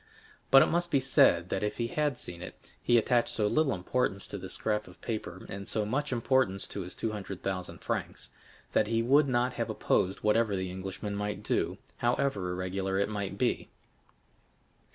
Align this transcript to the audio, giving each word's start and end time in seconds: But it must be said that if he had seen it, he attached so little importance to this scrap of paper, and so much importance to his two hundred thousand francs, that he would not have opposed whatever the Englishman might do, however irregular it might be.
But 0.49 0.63
it 0.63 0.65
must 0.65 0.89
be 0.89 0.99
said 0.99 1.49
that 1.49 1.61
if 1.61 1.77
he 1.77 1.85
had 1.89 2.17
seen 2.17 2.41
it, 2.41 2.55
he 2.81 2.97
attached 2.97 3.29
so 3.35 3.45
little 3.45 3.75
importance 3.75 4.25
to 4.25 4.39
this 4.39 4.55
scrap 4.55 4.87
of 4.87 4.99
paper, 4.99 5.45
and 5.47 5.67
so 5.67 5.85
much 5.85 6.11
importance 6.11 6.65
to 6.69 6.81
his 6.81 6.95
two 6.95 7.11
hundred 7.11 7.43
thousand 7.43 7.81
francs, 7.81 8.31
that 8.71 8.87
he 8.87 9.03
would 9.03 9.27
not 9.27 9.53
have 9.53 9.69
opposed 9.69 10.21
whatever 10.21 10.55
the 10.55 10.71
Englishman 10.71 11.13
might 11.15 11.43
do, 11.43 11.77
however 11.97 12.49
irregular 12.49 12.97
it 12.97 13.09
might 13.09 13.37
be. 13.37 13.69